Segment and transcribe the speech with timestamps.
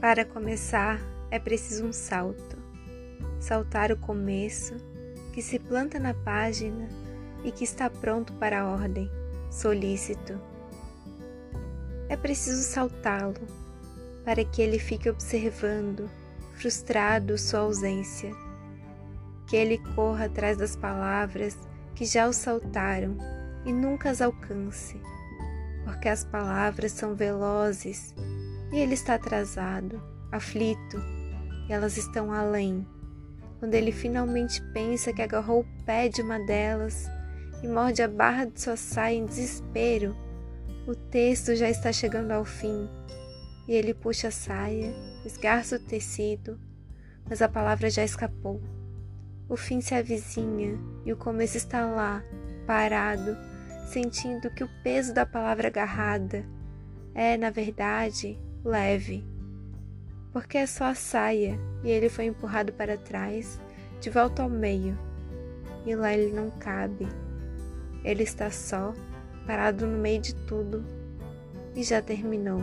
[0.00, 2.56] Para começar, é preciso um salto.
[3.40, 4.76] Saltar o começo,
[5.32, 6.88] que se planta na página
[7.42, 9.10] e que está pronto para a ordem,
[9.50, 10.40] solícito.
[12.08, 13.34] É preciso saltá-lo,
[14.24, 16.08] para que ele fique observando,
[16.54, 18.30] frustrado sua ausência.
[19.48, 21.58] Que ele corra atrás das palavras
[21.96, 23.16] que já o saltaram
[23.66, 24.96] e nunca as alcance,
[25.84, 28.14] porque as palavras são velozes
[28.72, 31.02] e ele está atrasado, aflito,
[31.68, 32.86] e elas estão além.
[33.58, 37.06] Quando ele finalmente pensa que agarrou o pé de uma delas
[37.62, 40.16] e morde a barra de sua saia em desespero,
[40.86, 42.88] o texto já está chegando ao fim
[43.66, 44.94] e ele puxa a saia,
[45.24, 46.58] esgarça o tecido,
[47.28, 48.62] mas a palavra já escapou.
[49.48, 52.22] O fim se avizinha e o começo está lá,
[52.66, 53.36] parado,
[53.92, 56.44] sentindo que o peso da palavra agarrada
[57.14, 59.24] é, na verdade, leve,
[60.32, 63.60] porque é só a saia e ele foi empurrado para trás,
[64.00, 64.98] de volta ao meio,
[65.86, 67.08] e lá ele não cabe.
[68.04, 68.94] Ele está só,
[69.46, 70.84] parado no meio de tudo,
[71.74, 72.62] e já terminou.